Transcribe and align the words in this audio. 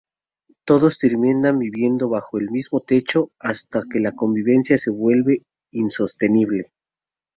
Todos 0.65 0.97
terminan 0.97 1.59
viviendo 1.59 2.09
bajo 2.09 2.39
el 2.39 2.49
mismo 2.49 2.79
techo, 2.79 3.29
hasta 3.37 3.83
que 3.87 3.99
la 3.99 4.13
convivencia 4.13 4.79
se 4.79 4.89
vuelve 4.89 5.43
insostenible. 5.71 6.71